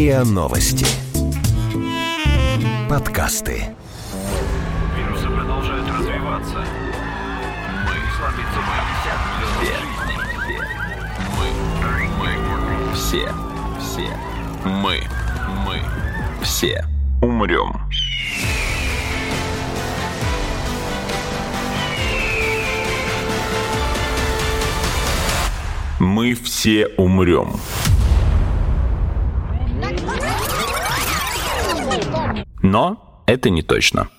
[0.00, 0.86] РИА Новости.
[2.88, 3.76] Подкасты.
[4.96, 6.64] Вирусы продолжают развиваться.
[7.84, 8.60] Мы слабится
[11.36, 11.68] Мы,
[12.18, 13.28] мы, все,
[13.78, 14.08] все,
[14.64, 15.02] мы,
[15.66, 15.82] мы,
[16.42, 16.82] все
[17.20, 17.78] умрем.
[25.98, 27.60] Мы все умрем.
[32.70, 34.10] Но это не точно.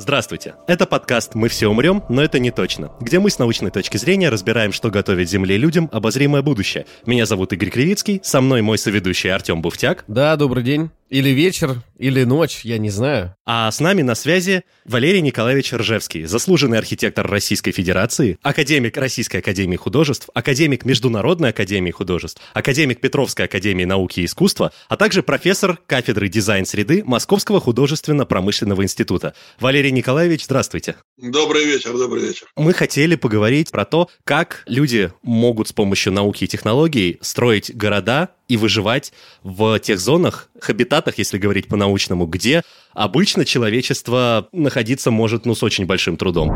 [0.00, 0.54] Здравствуйте.
[0.68, 4.28] Это подкаст «Мы все умрем, но это не точно», где мы с научной точки зрения
[4.28, 6.86] разбираем, что готовит Земле людям обозримое будущее.
[7.04, 10.04] Меня зовут Игорь Кривицкий, со мной мой соведущий Артем Буфтяк.
[10.06, 10.90] Да, добрый день.
[11.10, 13.34] Или вечер, или ночь, я не знаю.
[13.46, 19.76] А с нами на связи Валерий Николаевич Ржевский, заслуженный архитектор Российской Федерации, академик Российской Академии
[19.76, 26.28] Художеств, академик Международной Академии Художеств, академик Петровской Академии Науки и Искусства, а также профессор кафедры
[26.28, 29.32] дизайн-среды Московского художественно-промышленного института.
[29.58, 30.96] Валерий Николаевич, здравствуйте.
[31.16, 32.46] Добрый вечер, добрый вечер.
[32.56, 38.30] Мы хотели поговорить про то, как люди могут с помощью науки и технологий строить города
[38.48, 42.62] и выживать в тех зонах, хабитатах, если говорить по-научному, где
[42.94, 46.50] обычно человечество находиться может, ну, с очень большим трудом.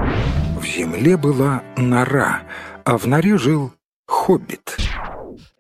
[0.61, 2.43] В земле была нора,
[2.85, 3.73] а в норе жил
[4.07, 4.77] хоббит.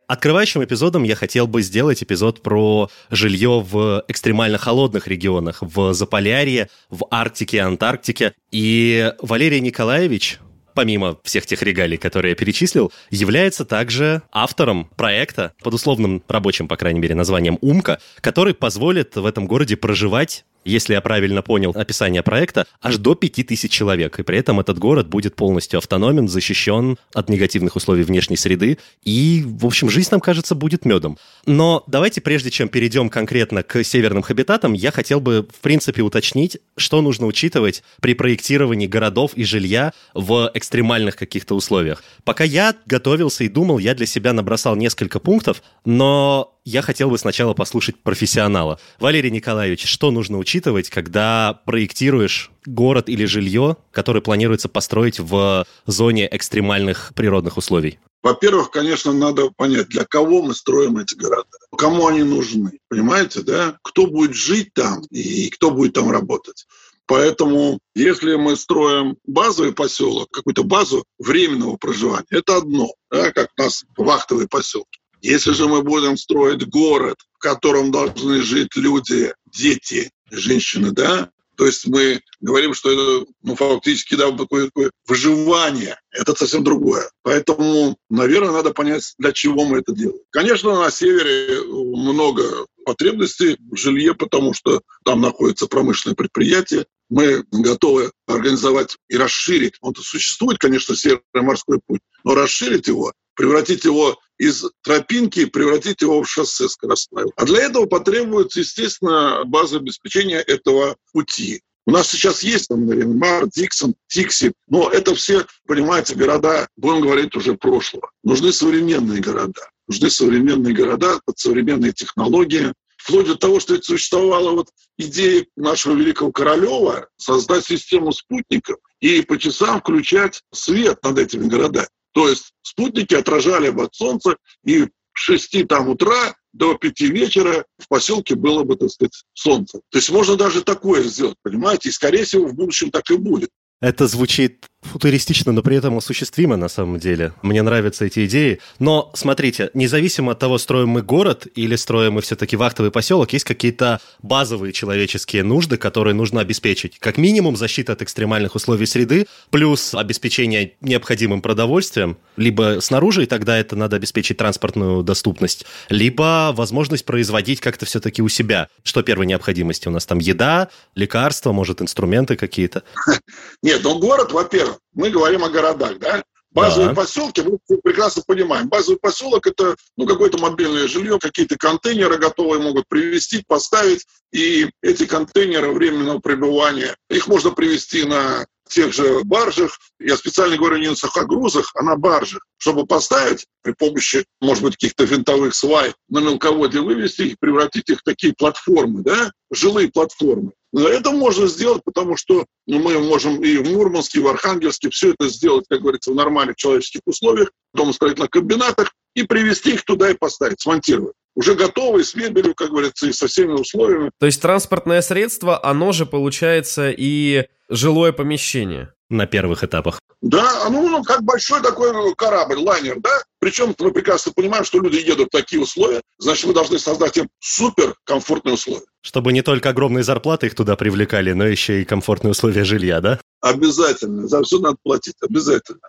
[0.06, 6.68] Открывающим эпизодом я хотел бы сделать эпизод про жилье в экстремально холодных регионах, в Заполярье,
[6.90, 8.34] в Арктике, Антарктике.
[8.50, 10.38] И Валерий Николаевич,
[10.74, 16.76] помимо всех тех регалий, которые я перечислил, является также автором проекта под условным рабочим, по
[16.76, 22.22] крайней мере, названием «Умка», который позволит в этом городе проживать если я правильно понял описание
[22.22, 24.18] проекта, аж до 5000 человек.
[24.18, 28.78] И при этом этот город будет полностью автономен, защищен от негативных условий внешней среды.
[29.04, 31.18] И, в общем, жизнь нам, кажется, будет медом.
[31.46, 36.58] Но давайте, прежде чем перейдем конкретно к северным хабитатам, я хотел бы, в принципе, уточнить,
[36.76, 42.02] что нужно учитывать при проектировании городов и жилья в экстремальных каких-то условиях.
[42.24, 47.18] Пока я готовился и думал, я для себя набросал несколько пунктов, но я хотел бы
[47.18, 48.78] сначала послушать профессионала.
[49.00, 56.28] Валерий Николаевич, что нужно учитывать, когда проектируешь город или жилье, которое планируется построить в зоне
[56.30, 57.98] экстремальных природных условий?
[58.22, 63.76] Во-первых, конечно, надо понять, для кого мы строим эти города, кому они нужны, понимаете, да?
[63.82, 66.66] Кто будет жить там и кто будет там работать.
[67.06, 73.62] Поэтому, если мы строим базовый поселок, какую-то базу временного проживания, это одно, да, как у
[73.62, 75.01] нас вахтовые поселки.
[75.22, 81.66] Если же мы будем строить город, в котором должны жить люди, дети, женщины, да, то
[81.66, 85.96] есть мы говорим, что это ну, фактически да, такое, такое выживание.
[86.10, 87.08] Это совсем другое.
[87.22, 90.18] Поэтому, наверное, надо понять, для чего мы это делаем.
[90.30, 96.86] Конечно, на севере много потребностей в жилье, потому что там находится промышленное предприятие.
[97.10, 99.74] Мы готовы организовать и расширить.
[99.82, 106.22] Он существует, конечно, Северный морской путь, но расширить его превратить его из тропинки, превратить его
[106.22, 107.26] в шоссе скоростное.
[107.36, 111.62] А для этого потребуется, естественно, база обеспечения этого пути.
[111.84, 117.00] У нас сейчас есть, там, наверное, Мар, Диксон, Тикси, но это все, понимаете, города, будем
[117.00, 118.10] говорить, уже прошлого.
[118.22, 119.68] Нужны современные города.
[119.88, 122.72] Нужны современные города под современные технологии.
[122.96, 129.22] Вплоть до того, что это существовала вот идея нашего великого Королева создать систему спутников и
[129.22, 131.88] по часам включать свет над этими городами.
[132.12, 137.64] То есть спутники отражали бы от Солнца, и в 6 там утра до 5 вечера
[137.78, 139.80] в поселке было бы, так сказать, солнце.
[139.90, 141.88] То есть можно даже такое сделать, понимаете?
[141.88, 143.50] И, скорее всего, в будущем так и будет.
[143.82, 147.32] Это звучит футуристично, но при этом осуществимо на самом деле.
[147.42, 148.58] Мне нравятся эти идеи.
[148.78, 153.44] Но смотрите, независимо от того, строим мы город или строим мы все-таки вахтовый поселок, есть
[153.44, 156.98] какие-то базовые человеческие нужды, которые нужно обеспечить.
[156.98, 163.56] Как минимум защита от экстремальных условий среды, плюс обеспечение необходимым продовольствием, либо снаружи, и тогда
[163.56, 168.68] это надо обеспечить транспортную доступность, либо возможность производить как-то все-таки у себя.
[168.82, 169.88] Что первой необходимости?
[169.88, 172.82] У нас там еда, лекарства, может, инструменты какие-то?
[173.72, 176.22] Нет, ну город, во-первых, мы говорим о городах, да?
[176.50, 176.94] Базовые да.
[176.94, 178.68] поселки, мы прекрасно понимаем.
[178.68, 184.04] Базовый поселок это ну, какое-то мобильное жилье, какие-то контейнеры готовые могут привезти, поставить.
[184.30, 190.76] И эти контейнеры временного пребывания, их можно привезти на тех же баржах, я специально говорю
[190.76, 195.94] не на сухогрузах, а на баржах, чтобы поставить при помощи, может быть, каких-то винтовых свай
[196.10, 200.52] на мелководье вывести их, превратить их в такие платформы, да, жилые платформы.
[200.74, 205.12] Это можно сделать, потому что ну, мы можем и в Мурманске, и в Архангельске все
[205.12, 208.92] это сделать, как говорится, в нормальных человеческих условиях, в домостроительных комбинатах.
[209.14, 211.12] и привезти их туда и поставить, смонтировать.
[211.34, 214.10] Уже готовые, с мебелью, как говорится, и со всеми условиями.
[214.18, 220.00] То есть транспортное средство, оно же получается и жилое помещение на первых этапах.
[220.20, 223.10] Да, ну, ну, как большой такой корабль, лайнер, да?
[223.40, 227.28] Причем мы прекрасно понимаем, что люди едут в такие условия, значит, мы должны создать им
[227.40, 228.86] супер комфортные условия.
[229.02, 233.20] Чтобы не только огромные зарплаты их туда привлекали, но еще и комфортные условия жилья, да?
[233.40, 234.28] Обязательно.
[234.28, 235.16] За все надо платить.
[235.20, 235.80] Обязательно.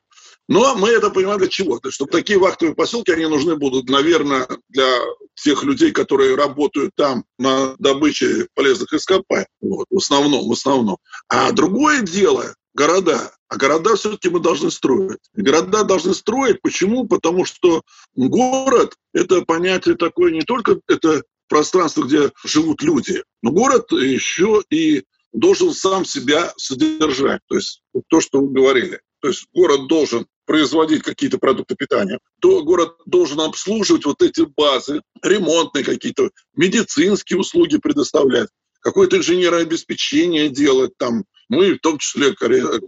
[0.50, 1.80] Но мы это понимаем для чего?
[1.80, 4.90] То есть, чтобы такие вахтовые поселки, они нужны будут, наверное, для
[5.36, 9.48] тех людей, которые работают там на добыче полезных ископаемых.
[9.62, 10.98] Вот, в основном, в основном.
[11.30, 13.34] А другое дело, города.
[13.48, 15.20] А города все-таки мы должны строить.
[15.34, 16.62] города должны строить.
[16.62, 17.08] Почему?
[17.08, 17.84] Потому что
[18.16, 25.04] город– это понятие такое не только это пространство, где живут люди, но город еще и
[25.34, 27.42] должен сам себя содержать.
[27.48, 29.02] То есть то, что вы говорили.
[29.22, 35.02] То есть город должен производить какие-то продукты питания, то город должен обслуживать вот эти базы,
[35.22, 38.50] ремонтные какие-то, медицинские услуги предоставлять
[38.84, 42.36] какое-то инженерное обеспечение делать там, ну и в том числе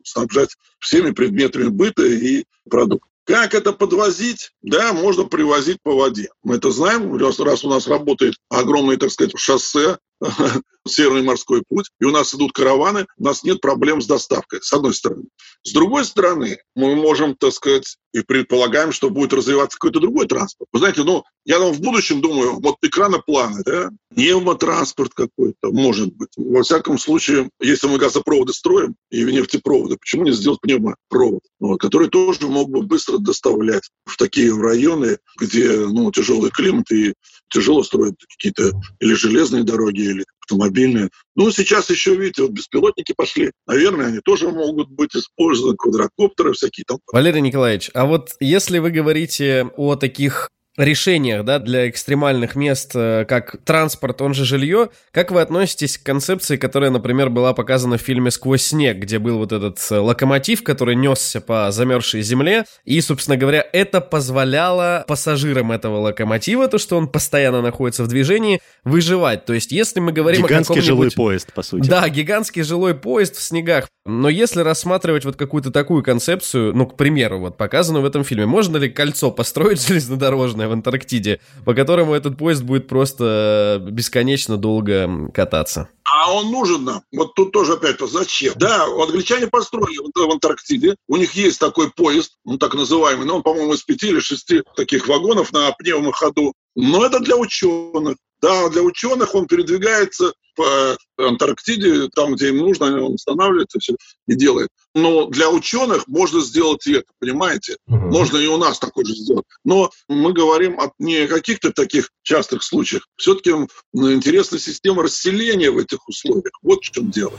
[0.03, 3.09] снабжать всеми предметами быта и продуктов.
[3.25, 4.51] Как это подвозить?
[4.61, 6.29] Да, можно привозить по воде.
[6.43, 9.97] Мы это знаем, раз, раз у нас работает огромное, так сказать, шоссе,
[10.87, 14.71] Северный морской путь, и у нас идут караваны, у нас нет проблем с доставкой, с
[14.71, 15.25] одной стороны.
[15.63, 20.69] С другой стороны, мы можем, так сказать, и предполагаем, что будет развиваться какой-то другой транспорт.
[20.71, 26.29] Вы знаете, ну, я там в будущем думаю, вот экранопланы, да, пневмотранспорт какой-то, может быть.
[26.37, 32.07] Во всяком случае, если мы газопроводы строим и нефтепроводы, почему не сделать пневмопровод, вот, который
[32.07, 37.15] тоже мог бы быстро доставлять в такие районы, где ну, тяжелый климат и
[37.49, 38.71] тяжело строить какие-то
[39.01, 41.09] или железные дороги, или автомобильные.
[41.35, 43.51] Ну, сейчас еще, видите, вот беспилотники пошли.
[43.67, 46.99] Наверное, они тоже могут быть использованы, квадрокоптеры всякие там.
[47.11, 53.25] Валерий Николаевич, а вот если вы говорите о таких решениях да, для экстремальных мест, э,
[53.27, 54.89] как транспорт, он же жилье.
[55.11, 59.37] Как вы относитесь к концепции, которая, например, была показана в фильме «Сквозь снег», где был
[59.37, 65.71] вот этот э, локомотив, который несся по замерзшей земле, и, собственно говоря, это позволяло пассажирам
[65.71, 69.45] этого локомотива, то, что он постоянно находится в движении, выживать.
[69.45, 71.87] То есть, если мы говорим гигантский о жилой поезд, по сути.
[71.87, 73.87] Да, гигантский жилой поезд в снегах.
[74.05, 78.45] Но если рассматривать вот какую-то такую концепцию, ну, к примеру, вот показанную в этом фильме,
[78.45, 85.29] можно ли кольцо построить железнодорожное в Антарктиде, по которому этот поезд будет просто бесконечно долго
[85.33, 85.89] кататься.
[86.03, 87.01] А он нужен нам.
[87.11, 88.53] Вот тут тоже опять то зачем?
[88.57, 90.95] Да, англичане построили в Антарктиде.
[91.07, 94.61] У них есть такой поезд, он так называемый, но он, по-моему, из пяти или шести
[94.75, 96.53] таких вагонов на пневмоходу.
[96.75, 98.17] Но это для ученых.
[98.41, 103.95] Да, для ученых он передвигается по Антарктиде, там, где им нужно, он останавливается все
[104.27, 104.69] и делает.
[104.93, 107.77] Но для ученых можно сделать и это, понимаете?
[107.87, 107.97] Угу.
[107.97, 109.45] Можно и у нас такое же сделать.
[109.63, 113.07] Но мы говорим о не каких-то таких частых случаях.
[113.17, 113.51] Все-таки
[113.93, 116.53] интересна система расселения в этих условиях.
[116.61, 117.33] Вот в чем дело.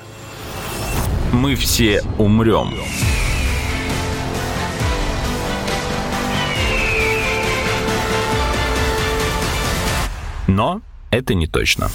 [1.33, 2.75] Мы все умрем.
[10.47, 10.81] Но
[11.11, 11.91] это не точно.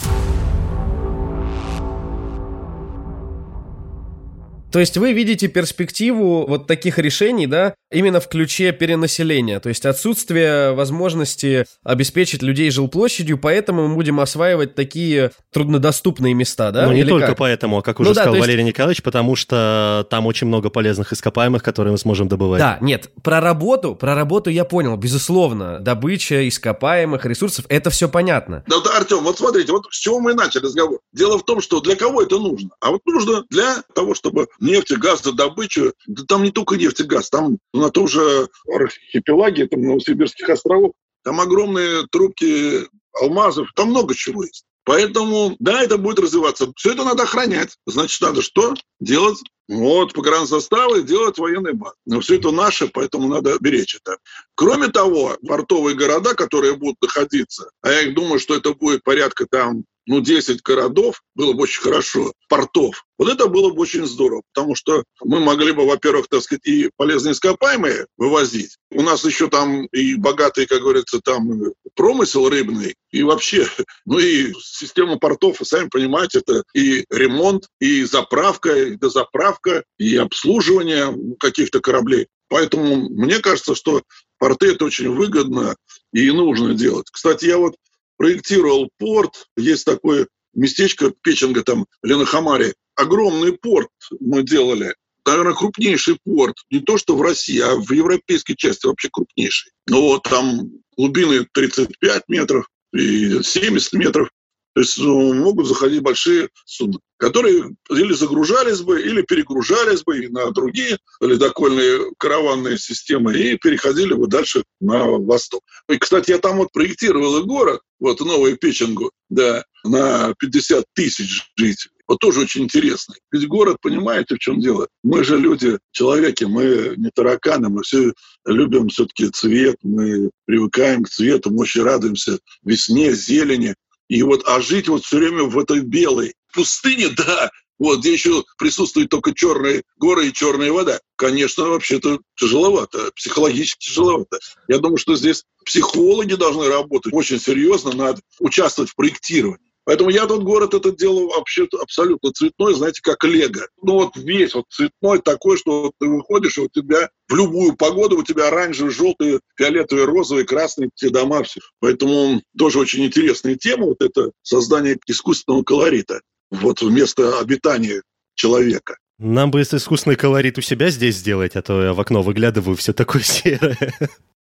[4.72, 9.86] То есть вы видите перспективу вот таких решений, да, именно в ключе перенаселения, то есть
[9.86, 16.86] отсутствие возможности обеспечить людей жилплощадью, поэтому мы будем осваивать такие труднодоступные места, да?
[16.86, 17.38] Ну, не Или только как?
[17.38, 20.70] поэтому, а как уже Ну да, сказал есть- Валерий Николаевич, потому что там очень много
[20.70, 22.60] полезных ископаемых, которые мы сможем добывать.
[22.60, 28.64] Да, нет, про работу, про работу я понял, безусловно, добыча ископаемых ресурсов, это все понятно.
[28.68, 31.00] Да, да, Артем, вот смотрите, вот с чего мы и начали разговор.
[31.12, 32.70] Дело в том, что для кого это нужно?
[32.80, 36.76] А вот нужно для того, чтобы нефть и газ за добычу, да там не только
[36.78, 42.88] нефть и газ, там на том же архипелаге, там Новосибирских островов, там огромные трубки
[43.20, 44.66] алмазов, там много чего есть.
[44.84, 46.72] Поэтому, да, это будет развиваться.
[46.76, 47.78] Все это надо охранять.
[47.86, 48.74] Значит, надо что?
[49.00, 49.38] Делать
[49.68, 51.94] вот, погранзаставы, делать военный баз.
[52.06, 54.18] Но все это наше, поэтому надо беречь это.
[54.56, 59.86] Кроме того, портовые города, которые будут находиться, а я думаю, что это будет порядка там
[60.08, 63.06] ну, 10 городов, было бы очень хорошо, портов.
[63.18, 66.90] Вот это было бы очень здорово, потому что мы могли бы, во-первых, так сказать, и
[66.98, 68.78] полезные ископаемые вывозить.
[68.90, 71.50] У нас еще там и богатый, как говорится, там
[71.96, 73.68] промысел рыбный, и вообще,
[74.06, 80.16] ну и система портов, вы сами понимаете, это и ремонт, и заправка, и дозаправка, и
[80.18, 82.28] обслуживание каких-то кораблей.
[82.50, 84.02] Поэтому мне кажется, что
[84.38, 85.76] порты это очень выгодно
[86.12, 87.08] и нужно делать.
[87.10, 87.76] Кстати, я вот
[88.22, 92.76] проектировал порт, есть такое местечко Печенга, там, Ленахамаре.
[92.96, 94.94] Огромный порт мы делали.
[95.26, 99.72] наверное, крупнейший порт, не то что в России, а в европейской части вообще крупнейший.
[99.88, 104.30] Ну вот там глубины 35 метров и 70 метров.
[104.74, 110.52] То есть ну, могут заходить большие суда, которые или загружались бы, или перегружались бы на
[110.52, 115.62] другие ледокольные караванные системы и переходили бы дальше на восток.
[115.90, 121.52] И, кстати, я там вот проектировал и город, вот Новую Печенгу, да, на 50 тысяч
[121.56, 121.92] жителей.
[122.12, 123.16] Вот тоже очень интересно.
[123.32, 124.90] Ведь город, понимаете, в чем дело?
[125.02, 128.12] Мы же люди, человеки, мы не тараканы, мы все
[128.46, 133.76] любим все-таки цвет, мы привыкаем к цвету, мы очень радуемся весне, зелени.
[134.12, 137.50] И вот, а жить вот все время в этой белой пустыне, да,
[137.80, 141.00] вот, где еще присутствуют только черные горы и черная вода.
[141.16, 144.38] Конечно, вообще-то тяжеловато, психологически тяжеловато.
[144.68, 149.71] Я думаю, что здесь психологи должны работать очень серьезно, надо участвовать в проектировании.
[149.84, 153.68] Поэтому я тот город этот делал вообще абсолютно цветной, знаете, как лего.
[153.82, 157.76] Ну вот весь вот цветной такой, что вот ты выходишь, и у тебя в любую
[157.76, 161.62] погоду у тебя оранжевые, желтые, фиолетовые, розовые, красные те дома все.
[161.80, 166.22] Поэтому тоже очень интересная тема, вот это создание искусственного колорита
[166.52, 168.04] вот вместо обитания
[168.36, 168.98] человека.
[169.18, 172.92] Нам бы искусственный колорит у себя здесь сделать, а то я в окно выглядываю, все
[172.92, 173.78] такое серое.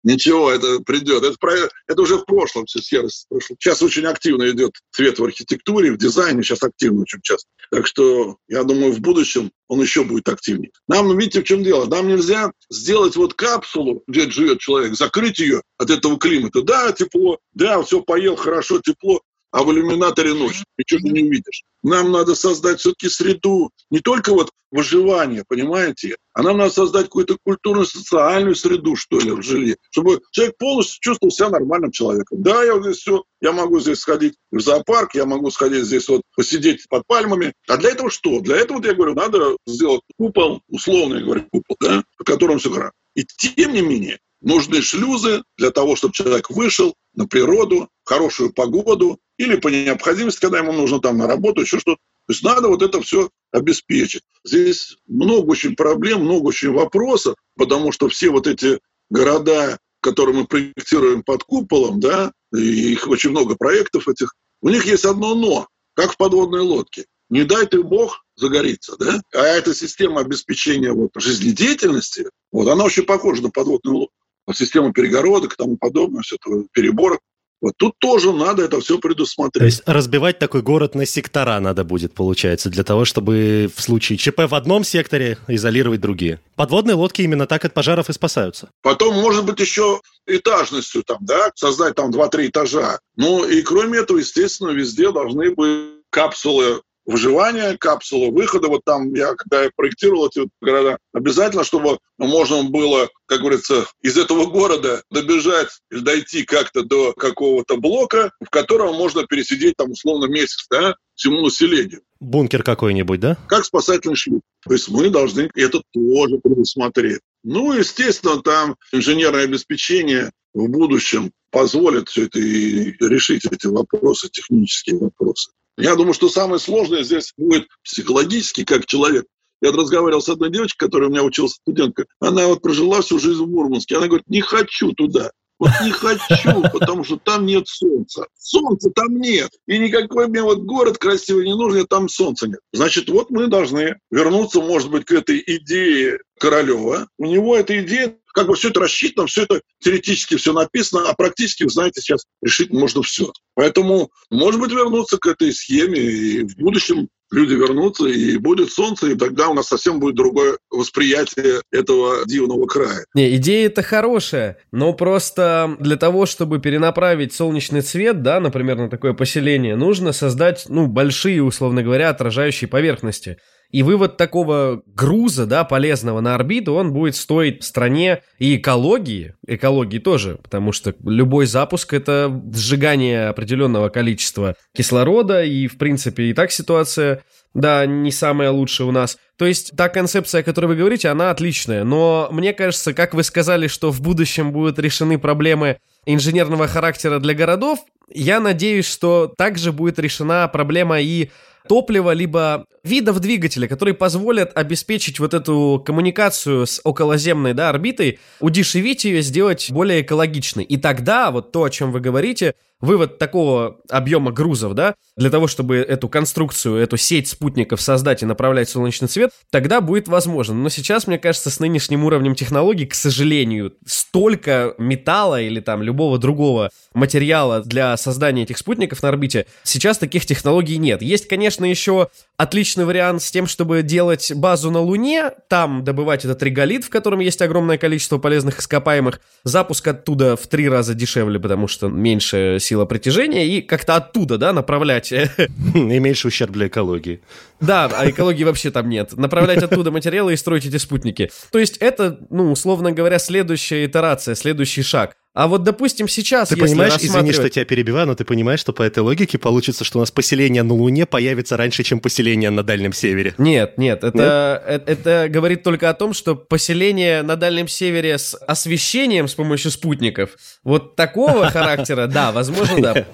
[0.03, 1.23] Ничего, это придет.
[1.23, 1.53] Это, про,
[1.87, 3.27] это уже в прошлом все серость.
[3.29, 3.57] Прошлом.
[3.59, 7.47] Сейчас очень активно идет цвет в архитектуре, в дизайне, сейчас активно очень часто.
[7.69, 10.71] Так что, я думаю, в будущем он еще будет активнее.
[10.87, 11.85] Нам, видите, в чем дело?
[11.85, 16.61] Нам нельзя сделать вот капсулу, где живет человек, закрыть ее от этого климата.
[16.63, 21.63] Да, тепло, да, все поел, хорошо, тепло, а в иллюминаторе ночь, ничего не увидишь.
[21.83, 27.37] Нам надо создать все-таки среду, не только вот выживание, понимаете, а нам надо создать какую-то
[27.43, 32.41] культурную, социальную среду, что ли, в жилье, чтобы человек полностью чувствовал себя нормальным человеком.
[32.41, 36.07] Да, я вот здесь все, я могу здесь сходить в зоопарк, я могу сходить здесь
[36.07, 37.53] вот посидеть под пальмами.
[37.67, 38.39] А для этого что?
[38.39, 42.59] Для этого, вот я говорю, надо сделать купол, условно я говорю, купол, да, по которому
[42.59, 42.93] все хорошо.
[43.13, 49.19] И тем не менее, нужны шлюзы для того, чтобы человек вышел на природу, хорошую погоду,
[49.37, 51.99] или по необходимости, когда ему нужно там на работу, еще что-то.
[52.27, 54.21] То есть надо вот это все обеспечить.
[54.43, 58.79] Здесь много очень проблем, много очень вопросов, потому что все вот эти
[59.09, 65.05] города, которые мы проектируем под куполом, да, их очень много проектов этих, у них есть
[65.05, 67.05] одно «но», как в подводной лодке.
[67.29, 69.21] Не дай ты бог загорится, да?
[69.33, 74.15] А эта система обеспечения вот, жизнедеятельности, вот, она очень похожа на подводную лодку.
[74.47, 77.19] Вот система перегородок и тому подобное, все это переборок.
[77.61, 79.61] Вот тут тоже надо это все предусмотреть.
[79.61, 84.17] То есть разбивать такой город на сектора надо будет, получается, для того, чтобы в случае
[84.17, 86.39] ЧП в одном секторе изолировать другие.
[86.55, 88.69] Подводные лодки именно так от пожаров и спасаются.
[88.81, 92.99] Потом, может быть, еще этажностью там, да, создать там 2-3 этажа.
[93.15, 98.67] Ну и кроме этого, естественно, везде должны быть капсулы выживания, капсулы выхода.
[98.67, 104.17] Вот там я, когда я проектировал эти города, обязательно, чтобы можно было, как говорится, из
[104.17, 110.25] этого города добежать или дойти как-то до какого-то блока, в котором можно пересидеть там условно
[110.25, 112.01] месяц, да, всему населению.
[112.19, 113.37] Бункер какой-нибудь, да?
[113.47, 114.41] Как спасательный шлюп.
[114.65, 117.21] То есть мы должны это тоже предусмотреть.
[117.43, 124.97] Ну, естественно, там инженерное обеспечение в будущем позволит все это и решить эти вопросы, технические
[124.99, 125.51] вопросы.
[125.77, 129.25] Я думаю, что самое сложное здесь будет психологически, как человек.
[129.61, 132.05] Я разговаривал с одной девочкой, которая у меня училась студентка.
[132.19, 133.97] Она вот прожила всю жизнь в Мурманске.
[133.97, 135.31] Она говорит, не хочу туда.
[135.61, 138.25] Вот не хочу, потому что там нет солнца.
[138.35, 139.51] Солнца там нет.
[139.67, 142.59] И никакой мне вот город красивый не нужен, там солнца нет.
[142.73, 147.07] Значит, вот мы должны вернуться, может быть, к этой идее Королева.
[147.19, 151.13] У него эта идея, как бы все это рассчитано, все это теоретически все написано, а
[151.13, 153.31] практически, вы знаете, сейчас решить можно все.
[153.55, 159.11] Поэтому, может быть, вернуться к этой схеме и в будущем люди вернутся, и будет солнце,
[159.11, 163.05] и тогда у нас совсем будет другое восприятие этого дивного края.
[163.13, 168.89] Не, идея это хорошая, но просто для того, чтобы перенаправить солнечный цвет, да, например, на
[168.89, 173.37] такое поселение, нужно создать, ну, большие, условно говоря, отражающие поверхности.
[173.71, 179.99] И вывод такого груза, да, полезного на орбиту, он будет стоить стране и экологии, экологии
[179.99, 186.51] тоже, потому что любой запуск— это сжигание определенного количества кислорода, и, в принципе, и так
[186.51, 187.23] ситуация,
[187.53, 189.17] да, не самая лучшая у нас.
[189.37, 193.23] То есть та концепция, о которой вы говорите, она отличная, но мне кажется, как вы
[193.23, 197.79] сказали, что в будущем будут решены проблемы инженерного характера для городов,
[198.13, 201.29] я надеюсь, что также будет решена проблема и
[201.67, 209.05] топлива, либо видов двигателя, которые позволят обеспечить вот эту коммуникацию с околоземной да, орбитой, удешевить
[209.05, 210.63] ее, сделать более экологичной.
[210.63, 215.47] И тогда вот то, о чем вы говорите, вывод такого объема грузов, да, для того,
[215.47, 220.55] чтобы эту конструкцию, эту сеть спутников создать и направлять солнечный свет, тогда будет возможно.
[220.55, 226.17] Но сейчас, мне кажется, с нынешним уровнем технологий, к сожалению, столько металла или там любого
[226.17, 231.01] другого материала для создания этих спутников на орбите, сейчас таких технологий нет.
[231.01, 236.41] Есть, конечно, еще отличный вариант с тем, чтобы делать базу на Луне, там добывать этот
[236.41, 241.67] реголит, в котором есть огромное количество полезных ископаемых, запуск оттуда в три раза дешевле, потому
[241.67, 245.11] что меньше сила притяжения, и как-то оттуда, да, направлять...
[245.75, 247.19] И меньше ущерб для экологии.
[247.59, 249.17] Да, а экологии вообще там нет.
[249.17, 251.29] Направлять оттуда материалы и строить эти спутники.
[251.51, 255.17] То есть это, ну, условно говоря, следующая итерация, следующий шаг.
[255.33, 258.83] А вот, допустим, сейчас, Ты понимаешь, извини, что тебя перебиваю, но ты понимаешь, что по
[258.83, 262.91] этой логике получится, что у нас поселение на Луне появится раньше, чем поселение на Дальнем
[262.91, 263.33] Севере.
[263.37, 264.81] Нет, нет, это, нет?
[264.81, 269.71] это, это говорит только о том, что поселение на Дальнем Севере с освещением с помощью
[269.71, 270.31] спутников,
[270.65, 273.05] вот такого характера, да, возможно, да.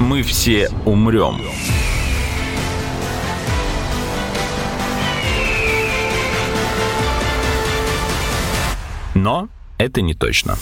[0.00, 1.42] Мы все умрем.
[9.14, 10.56] Но это не точно.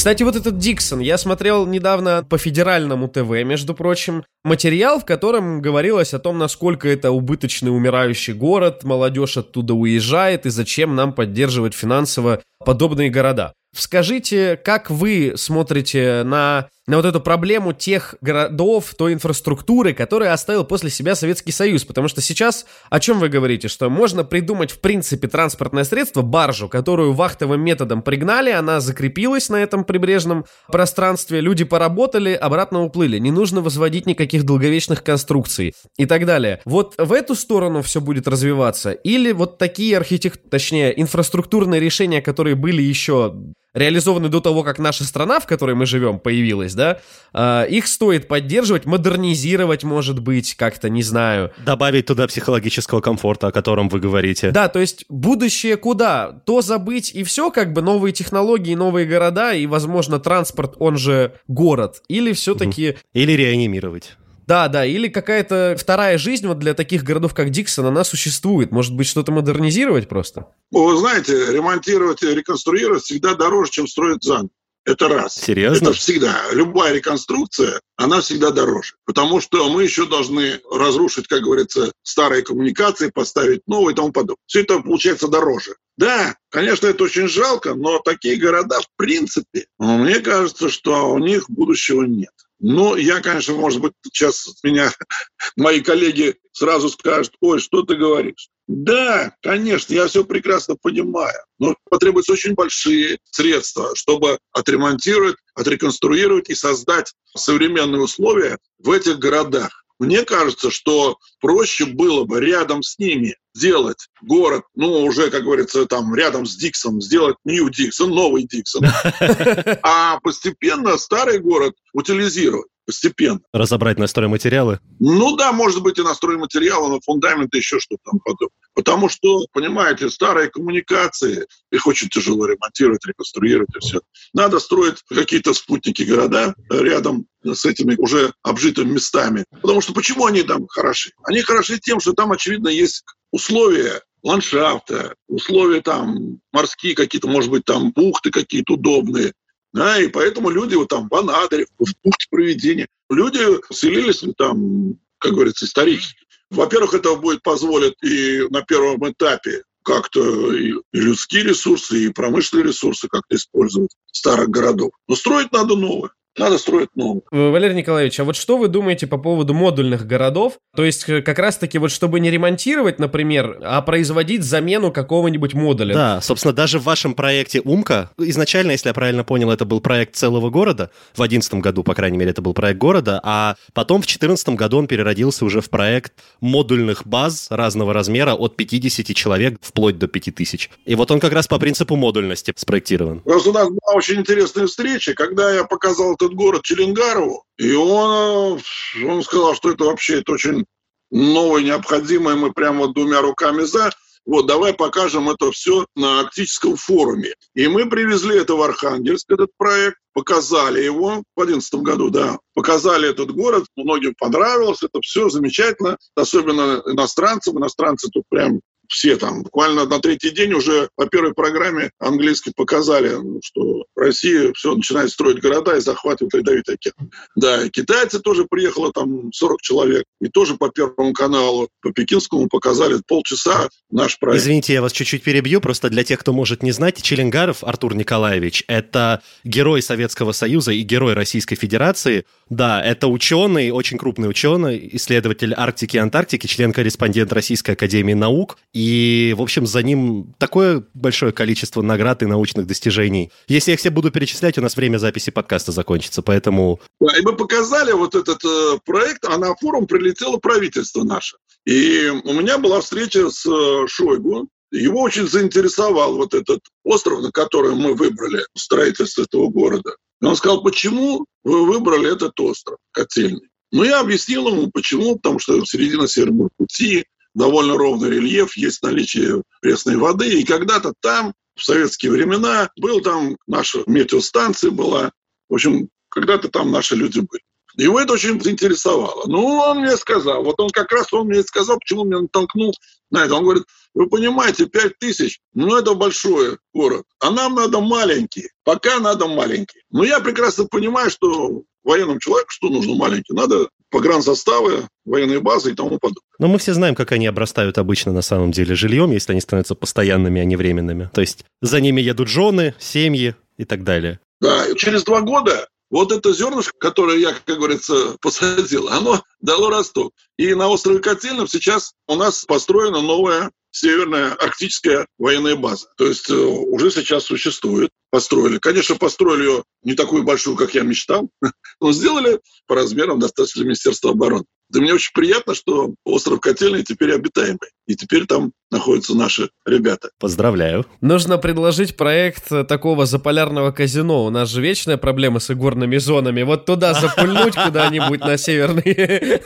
[0.00, 5.60] Кстати, вот этот Диксон, я смотрел недавно по федеральному ТВ, между прочим, материал, в котором
[5.60, 11.74] говорилось о том, насколько это убыточный умирающий город, молодежь оттуда уезжает и зачем нам поддерживать
[11.74, 13.52] финансово подобные города.
[13.76, 20.64] Скажите, как вы смотрите на, на вот эту проблему тех городов, той инфраструктуры, которую оставил
[20.64, 21.84] после себя Советский Союз?
[21.84, 23.68] Потому что сейчас о чем вы говорите?
[23.68, 29.62] Что можно придумать, в принципе, транспортное средство, баржу, которую вахтовым методом пригнали, она закрепилась на
[29.62, 33.18] этом прибрежном пространстве, люди поработали, обратно уплыли.
[33.18, 36.60] Не нужно возводить никаких долговечных конструкций и так далее.
[36.64, 38.90] Вот в эту сторону все будет развиваться?
[38.90, 40.50] Или вот такие архитект...
[40.50, 43.32] точнее, инфраструктурные решения, которые были еще
[43.74, 47.00] реализованы до того, как наша страна, в которой мы живем, появилась, да,
[47.32, 51.52] э, их стоит поддерживать, модернизировать, может быть, как-то, не знаю.
[51.64, 54.50] Добавить туда психологического комфорта, о котором вы говорите.
[54.50, 56.42] Да, то есть будущее куда?
[56.46, 61.34] То забыть и все, как бы новые технологии, новые города и, возможно, транспорт, он же
[61.48, 62.02] город.
[62.08, 62.96] Или все-таки...
[63.12, 64.16] Или реанимировать.
[64.50, 68.72] Да, да, или какая-то вторая жизнь вот для таких городов, как Диксон, она существует.
[68.72, 70.48] Может быть, что-то модернизировать просто?
[70.72, 74.48] Вы знаете, ремонтировать и реконструировать всегда дороже, чем строить заново.
[74.84, 75.36] Это раз.
[75.36, 75.90] Серьезно?
[75.90, 76.36] Это всегда.
[76.50, 78.94] Любая реконструкция, она всегда дороже.
[79.04, 84.42] Потому что мы еще должны разрушить, как говорится, старые коммуникации, поставить новые и тому подобное.
[84.46, 85.76] Все это получается дороже.
[85.96, 91.48] Да, конечно, это очень жалко, но такие города, в принципе, мне кажется, что у них
[91.48, 92.32] будущего нет.
[92.60, 94.92] Ну, я, конечно, может быть, сейчас меня
[95.56, 98.50] мои коллеги сразу скажут, ой, что ты говоришь?
[98.68, 106.54] Да, конечно, я все прекрасно понимаю, но потребуются очень большие средства, чтобы отремонтировать, отреконструировать и
[106.54, 109.84] создать современные условия в этих городах.
[110.00, 115.84] Мне кажется, что проще было бы рядом с ними сделать город, ну, уже, как говорится,
[115.84, 118.84] там, рядом с Диксом, сделать Нью Диксон, новый Диксон,
[119.82, 123.38] а постепенно старый город утилизировать постепенно.
[123.52, 124.80] Разобрать на стройматериалы?
[124.98, 128.50] Ну да, может быть и на стройматериалы, на фундаменты, еще что-то там подобное.
[128.74, 134.00] Потому что, понимаете, старые коммуникации, их очень тяжело ремонтировать, реконструировать и все.
[134.34, 139.44] Надо строить какие-то спутники города рядом с этими уже обжитыми местами.
[139.62, 141.12] Потому что почему они там хороши?
[141.22, 147.64] Они хороши тем, что там, очевидно, есть условия ландшафта, условия там морские какие-то, может быть,
[147.64, 149.32] там бухты какие-то удобные,
[149.72, 153.40] да, и поэтому люди вот там в Анадыре, в бухте проведения, люди
[153.72, 156.26] селились там, как говорится, исторически.
[156.50, 163.08] Во-первых, это будет позволить и на первом этапе как-то и людские ресурсы, и промышленные ресурсы
[163.08, 164.90] как-то использовать старых городов.
[165.08, 166.10] Но строить надо новое.
[166.40, 167.22] Надо строить новое.
[167.30, 170.54] Валерий Николаевич, а вот что вы думаете по поводу модульных городов?
[170.74, 175.94] То есть э, как раз-таки вот чтобы не ремонтировать, например, а производить замену какого-нибудь модуля.
[175.94, 180.16] Да, собственно, даже в вашем проекте «Умка», изначально, если я правильно понял, это был проект
[180.16, 184.06] целого города, в 2011 году, по крайней мере, это был проект города, а потом в
[184.06, 189.98] 2014 году он переродился уже в проект модульных баз разного размера от 50 человек вплоть
[189.98, 190.70] до 5000.
[190.86, 193.20] И вот он как раз по принципу модульности спроектирован.
[193.20, 198.58] Просто у нас была очень интересная встреча, когда я показал этот город Челенгарову, и он,
[198.96, 200.64] э, он сказал, что это вообще это очень
[201.10, 203.90] новое, необходимое, мы прямо двумя руками за.
[204.26, 207.34] Вот, давай покажем это все на Арктическом форуме.
[207.54, 213.10] И мы привезли это в Архангельск, этот проект, показали его в 2011 году, да, показали
[213.10, 219.44] этот город, многим понравилось, это все замечательно, особенно иностранцам, иностранцы тут прям все там.
[219.44, 225.40] Буквально на третий день уже по первой программе английской показали, что Россия все начинает строить
[225.40, 227.10] города и захватывает ледовитый океан.
[227.36, 230.04] Да, и китайцы тоже приехало там 40 человек.
[230.20, 234.42] И тоже по Первому каналу, по Пекинскому показали полчаса наш проект.
[234.42, 235.60] Извините, я вас чуть-чуть перебью.
[235.60, 239.99] Просто для тех, кто может не знать, Челенгаров Артур Николаевич– это герой Советского
[240.32, 242.24] Союза и герой Российской Федерации.
[242.48, 248.58] Да, это ученый, очень крупный ученый, исследователь Арктики и Антарктики, член-корреспондент Российской Академии Наук.
[248.72, 253.30] И, в общем, за ним такое большое количество наград и научных достижений.
[253.48, 256.80] Если я их все буду перечислять, у нас время записи подкаста закончится, поэтому...
[257.00, 261.36] И мы показали вот этот э, проект, а на форум прилетело правительство наше.
[261.66, 267.32] И у меня была встреча с э, Шойгу, его очень заинтересовал вот этот остров, на
[267.32, 269.96] который мы выбрали строительство этого города.
[270.20, 273.48] И он сказал, почему вы выбрали этот остров, котельный?
[273.72, 277.04] Ну, я объяснил ему, почему, потому что середина Северного пути,
[277.34, 283.36] довольно ровный рельеф, есть наличие пресной воды, и когда-то там, в советские времена, был там
[283.46, 285.12] наша метеостанция была,
[285.48, 287.42] в общем, когда-то там наши люди были.
[287.76, 289.26] Его это очень заинтересовало.
[289.26, 292.74] Ну, он мне сказал, вот он как раз он мне сказал, почему меня натолкнул
[293.10, 293.34] на это.
[293.34, 298.98] Он говорит, вы понимаете, 5 тысяч, ну это большой город, а нам надо маленький, пока
[299.00, 299.82] надо маленький.
[299.90, 303.32] Но я прекрасно понимаю, что военному человеку что нужно маленький?
[303.32, 306.22] Надо погранзаставы, военные базы и тому подобное.
[306.38, 309.74] Но мы все знаем, как они обрастают обычно на самом деле жильем, если они становятся
[309.74, 311.10] постоянными, а не временными.
[311.12, 314.20] То есть за ними едут жены, семьи и так далее.
[314.40, 320.12] Да, через два года вот это зернышко, которое я, как говорится, посадил, оно дало росток.
[320.38, 325.88] И на острове Котельном сейчас у нас построена новая Северная арктическая военная база.
[325.96, 327.90] То есть э, уже сейчас существует.
[328.10, 328.58] Построили.
[328.58, 331.30] Конечно, построили ее не такую большую, как я мечтал,
[331.80, 334.44] но сделали по размерам достаточно Министерства обороны.
[334.70, 337.58] Да мне очень приятно, что остров Котельный теперь обитаемый.
[337.88, 340.10] И теперь там находятся наши ребята.
[340.20, 340.86] Поздравляю.
[341.00, 344.24] Нужно предложить проект такого заполярного казино.
[344.24, 346.42] У нас же вечная проблема с игорными зонами.
[346.42, 349.40] Вот туда запульнуть куда-нибудь на северный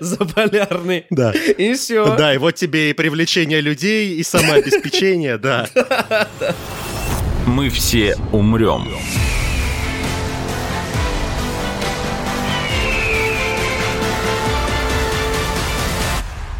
[0.00, 1.04] заполярный.
[1.10, 1.32] Да.
[1.32, 2.16] И все.
[2.16, 5.68] Да, и вот тебе и привлечение людей, и самообеспечение, да.
[7.46, 8.88] Мы все умрем.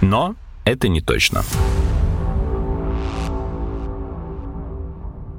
[0.08, 1.42] Но это не точно.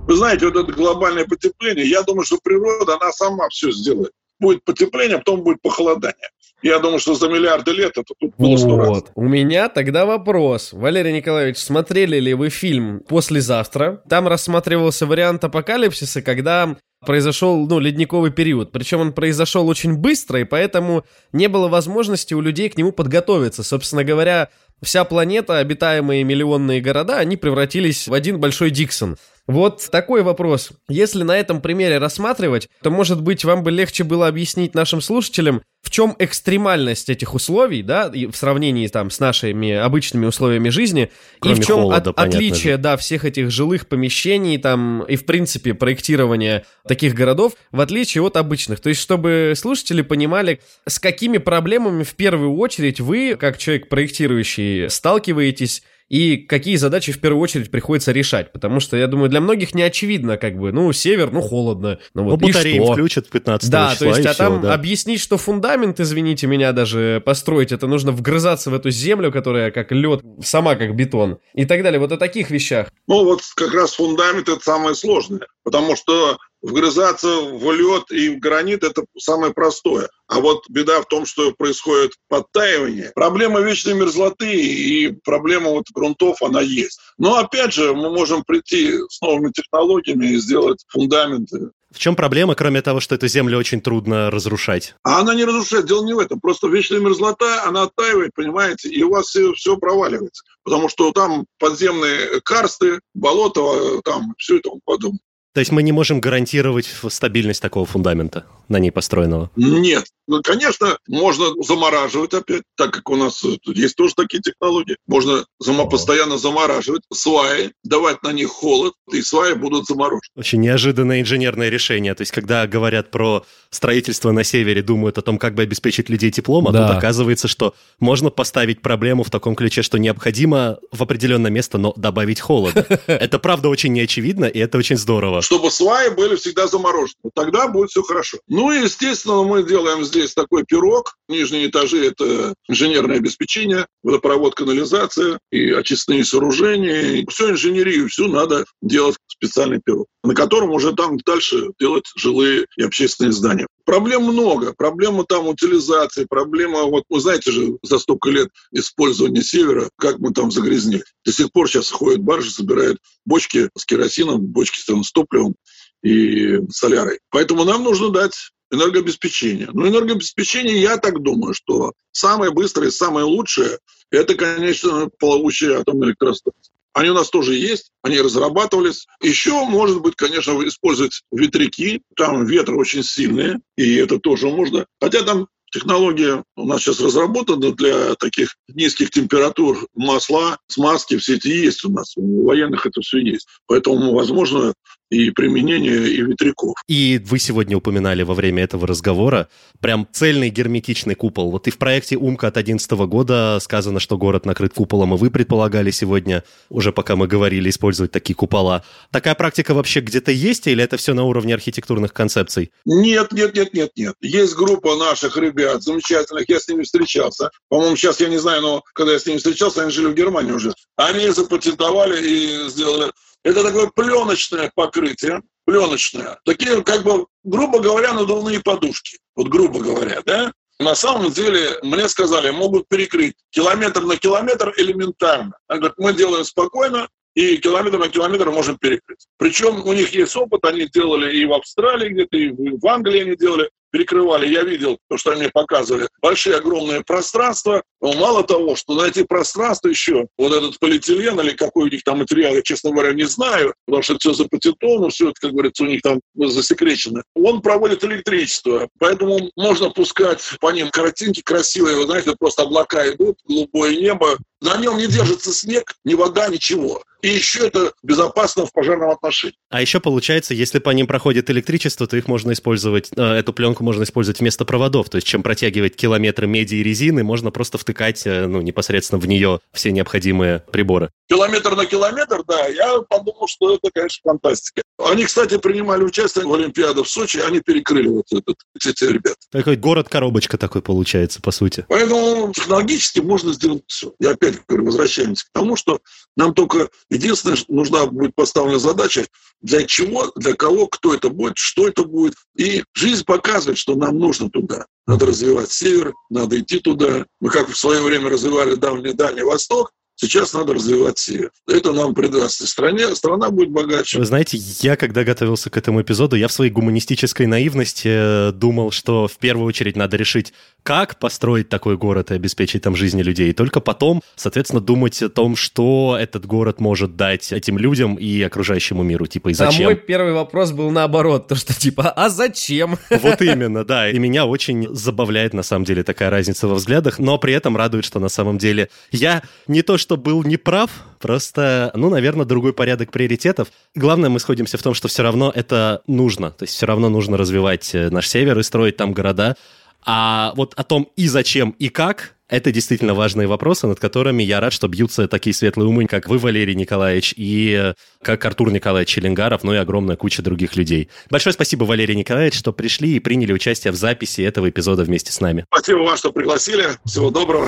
[0.08, 4.12] Вы знаете, вот это глобальное потепление, я думаю, что природа, она сама все сделает.
[4.40, 6.30] Будет потепление, а потом будет похолодание.
[6.64, 8.88] Я думаю, что за миллиарды лет это тут было сто раз.
[8.88, 9.12] Вот.
[9.14, 10.74] У меня тогда вопрос.
[10.74, 14.02] Валерий Николаевич, смотрели ли вы фильм «Послезавтра»?
[14.10, 18.72] Там рассматривался вариант апокалипсиса, когда произошел, ну, ледниковый период.
[18.72, 23.64] Причем он произошел очень быстро, и поэтому не было возможности у людей к нему подготовиться.
[23.64, 24.50] Собственно говоря,
[24.82, 29.18] вся планета, обитаемые миллионные города, они превратились в один большой Диксон.
[29.48, 30.72] Вот такой вопрос.
[30.90, 35.62] Если на этом примере рассматривать, то, может быть, вам бы легче было объяснить нашим слушателям,
[35.82, 41.10] в чем экстремальность этих условий, да, и в сравнении там с нашими обычными условиями жизни,
[41.40, 42.78] Кроме и в чем холода, от- отличие, же.
[42.78, 48.36] да, всех этих жилых помещений там и, в принципе, проектирования таких городов, в отличие от
[48.36, 48.82] обычных.
[48.82, 54.90] То есть, чтобы слушатели понимали, с какими проблемами в первую очередь вы, как человек проектирующий,
[54.90, 58.52] сталкиваетесь и какие задачи в первую очередь приходится решать.
[58.52, 62.00] Потому что, я думаю, для многих не очевидно, как бы, ну, север, ну, холодно.
[62.14, 62.94] Ну, Ну, вот, и батареи что?
[62.94, 64.74] включат 15 Да, числа, то есть, а всё, там да.
[64.74, 69.92] объяснить, что фундамент, извините меня, даже построить, это нужно вгрызаться в эту землю, которая как
[69.92, 72.00] лед, сама как бетон и так далее.
[72.00, 72.88] Вот о таких вещах.
[73.08, 76.38] Ну, вот как раз фундамент– это самое сложное, потому что
[76.68, 80.10] вгрызаться в лед и в гранит– это самое простое.
[80.28, 83.12] А вот беда в том, что происходит подтаивание.
[83.16, 87.00] Проблема вечной мерзлоты и проблема вот грунтов, она есть.
[87.18, 91.72] Но опять же, мы можем прийти с новыми технологиями и сделать фундаменты.
[91.90, 94.96] В чем проблема, кроме того, что эту землю очень трудно разрушать?
[95.04, 96.42] А она не разрушает, дело не в этом.
[96.42, 100.44] Просто вечная мерзлота, она оттаивает, понимаете, и у вас все, все проваливается.
[100.64, 105.22] Потому что там подземные карсты, болото, там все тому подобное.
[105.54, 109.50] То есть мы не можем гарантировать стабильность такого фундамента, на ней построенного.
[109.56, 110.06] Нет.
[110.30, 114.98] Ну, конечно, можно замораживать опять, так как у нас э, тут есть тоже такие технологии.
[115.08, 120.20] Можно зама- постоянно замораживать сваи, давать на них холод, и сваи будут заморожены.
[120.36, 122.14] Очень неожиданное инженерное решение.
[122.14, 126.30] То есть, когда говорят про строительство на севере, думают о том, как бы обеспечить людей
[126.30, 126.88] теплом, а Да.
[126.90, 131.94] тут оказывается, что можно поставить проблему в таком ключе, что необходимо в определенное место, но
[131.96, 132.86] добавить холода.
[133.08, 135.42] Это правда очень неочевидно, и это очень здорово.
[135.48, 137.16] Чтобы сваи были всегда заморожены.
[137.24, 138.38] Вот тогда будет все хорошо.
[138.50, 141.16] Ну и, естественно, мы делаем здесь такой пирог.
[141.30, 147.26] Нижние этажи– это инженерное обеспечение, водопровод, канализация и очистные сооружения.
[147.30, 152.84] Всю инженерию, всю надо делать специальный пирог, на котором уже там дальше делать жилые и
[152.84, 153.68] общественные здания.
[153.88, 154.74] Проблем много.
[154.74, 160.34] Проблема там утилизации, проблема, вот вы знаете же, за столько лет использования севера, как мы
[160.34, 161.06] там загрязнили.
[161.24, 165.56] До сих пор сейчас ходят баржи, собирают бочки с керосином, бочки там, с топливом
[166.04, 167.20] и солярой.
[167.30, 168.34] Поэтому нам нужно дать
[168.72, 169.70] энергообеспечение.
[169.72, 173.80] Но энергообеспечение, я так думаю, что самое быстрое самое лучшее–
[174.12, 176.74] это, конечно, плавучие атомные электростанции.
[176.98, 179.06] Они у нас тоже есть, они разрабатывались.
[179.22, 182.02] Еще, может быть, конечно, использовать ветряки.
[182.16, 184.88] Там ветры очень сильные, и это тоже можно.
[185.00, 189.86] Хотя там Технология у нас сейчас разработана для таких низких температур.
[189.96, 192.14] Масла, смазки, все эти есть у нас.
[192.16, 193.48] У военных это все есть.
[193.68, 194.74] Поэтому, возможно,
[195.10, 196.76] и применение и ветряков.
[196.88, 199.48] И вы сегодня упоминали во время этого разговора
[199.80, 201.52] прям цельный герметичный купол.
[201.52, 205.30] Вот и в проекте «Умка» от 2011 года сказано, что город накрыт куполом, и вы
[205.30, 208.84] предполагали сегодня, уже пока мы говорили, использовать такие купола.
[209.12, 212.72] Такая практика вообще где-то есть, или это все на уровне архитектурных концепций?
[212.86, 214.16] Нет, нет, нет, нет, нет.
[214.22, 217.50] Есть группа наших ребят замечательных, я с ними встречался.
[217.70, 220.52] По-моему, сейчас я не знаю, но когда я с ними встречался, они жили в Германии
[220.52, 220.74] уже.
[220.96, 223.12] Они запатентовали и сделали
[223.48, 226.38] это такое пленочное покрытие, пленочное.
[226.44, 229.20] Такие, как бы, грубо говоря, надувные подушки.
[229.38, 230.52] Вот грубо говоря, да?
[230.80, 235.54] На самом деле, мне сказали, могут перекрыть километр на километр элементарно.
[235.68, 239.28] Они говорят, мы делаем спокойно, и километр на километр можем перекрыть.
[239.38, 243.38] Причем у них есть опыт, они делали и в Австралии где-то, и в Англии они
[243.38, 247.82] делали перекрывали, я видел то, что они мне показывали, большие огромные пространства.
[248.00, 252.04] Но мало того, что на эти пространства еще вот этот полиэтилен или какой у них
[252.04, 255.84] там материал, я, честно говоря, не знаю, потому что все запатентовано, все это, как говорится,
[255.84, 257.24] у них там засекречено.
[257.34, 263.38] Он проводит электричество, поэтому можно пускать по ним картинки красивые, вы знаете, просто облака идут,
[263.48, 267.04] голубое небо, на нем не держится снег, ни вода, ничего.
[267.22, 269.56] И еще это безопасно в пожарном отношении.
[269.70, 273.84] А еще получается, если по ним проходит электричество, то их можно использовать, э, эту пленку
[273.84, 275.10] можно использовать вместо проводов.
[275.10, 279.28] То есть, чем протягивать километры меди и резины, можно просто втыкать э, ну, непосредственно в
[279.28, 281.10] нее все необходимые приборы.
[281.28, 284.84] Километр на километр, да, я подумал, что это, конечно, фантастика.
[285.00, 289.36] Они, кстати, принимали участие в Олимпиаде в Сочи, они перекрыли вот этот, эти ребят.
[289.52, 291.86] Такой город-коробочка такой получается, по сути.
[291.90, 294.14] Поэтому технологически можно сделать все.
[294.20, 296.02] Я опять говорю, возвращаемся к тому, что
[296.36, 299.28] нам только единственное, нужна будет поставлена задача,
[299.62, 302.36] для чего, для кого, кто это будет, что это будет.
[302.56, 304.86] И жизнь показывает, что нам нужно туда.
[305.06, 307.26] Надо развивать север, надо идти туда.
[307.40, 311.52] Мы как в свое время развивали Дальний Дальний Восток, Сейчас надо развивать север.
[311.68, 314.18] Это нам придаст и стране, страна будет богаче.
[314.18, 318.90] Вы знаете, я когда готовился к этому эпизоду, я в своей гуманистической наивности э, думал,
[318.90, 323.52] что в первую очередь надо решить, как построить такой город и обеспечить там жизни людей.
[323.52, 328.42] И только потом, соответственно, думать о том, что этот город может дать этим людям и
[328.42, 329.28] окружающему миру.
[329.28, 329.86] Типа, и зачем?
[329.86, 332.98] А мой первый вопрос был наоборот, то что типа, а зачем?
[333.12, 334.10] Вот именно, да.
[334.10, 338.04] И меня очень забавляет, на самом деле, такая разница во взглядах, но при этом радует,
[338.04, 340.90] что на самом деле я не то, что что был неправ,
[341.20, 343.68] просто, ну, наверное, другой порядок приоритетов.
[343.94, 346.52] Главное, мы сходимся в том, что все равно это нужно.
[346.52, 349.58] То есть все равно нужно развивать э, наш север и строить там города.
[350.06, 354.62] А вот о том и зачем, и как, это действительно важные вопросы, над которыми я
[354.62, 357.94] рад, что бьются такие светлые умы, как вы, Валерий Николаевич, и э,
[358.24, 361.10] как Артур Николаевич Челенгаров, ну и огромная куча других людей.
[361.30, 365.42] Большое спасибо, Валерий Николаевич, что пришли и приняли участие в записи этого эпизода вместе с
[365.42, 365.66] нами.
[365.68, 366.92] Спасибо вам, что пригласили.
[367.04, 367.68] Всего доброго.